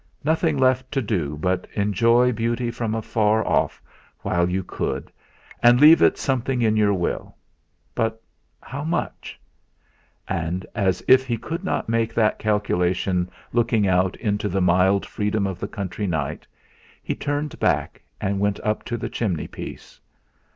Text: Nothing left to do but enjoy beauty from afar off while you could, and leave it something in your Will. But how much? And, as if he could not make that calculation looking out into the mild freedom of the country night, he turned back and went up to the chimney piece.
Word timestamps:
Nothing 0.23 0.57
left 0.57 0.91
to 0.93 1.01
do 1.03 1.37
but 1.37 1.67
enjoy 1.75 2.31
beauty 2.31 2.71
from 2.71 2.95
afar 2.95 3.45
off 3.45 3.79
while 4.21 4.49
you 4.49 4.63
could, 4.63 5.11
and 5.61 5.79
leave 5.79 6.01
it 6.01 6.17
something 6.17 6.59
in 6.63 6.75
your 6.75 6.95
Will. 6.95 7.35
But 7.93 8.19
how 8.61 8.83
much? 8.83 9.39
And, 10.27 10.65
as 10.73 11.03
if 11.07 11.27
he 11.27 11.37
could 11.37 11.63
not 11.63 11.87
make 11.87 12.15
that 12.15 12.39
calculation 12.39 13.29
looking 13.53 13.85
out 13.87 14.15
into 14.15 14.49
the 14.49 14.59
mild 14.59 15.05
freedom 15.05 15.45
of 15.45 15.59
the 15.59 15.67
country 15.67 16.07
night, 16.07 16.47
he 17.03 17.13
turned 17.13 17.59
back 17.59 18.01
and 18.19 18.39
went 18.39 18.59
up 18.61 18.83
to 18.85 18.97
the 18.97 19.07
chimney 19.07 19.45
piece. 19.47 19.99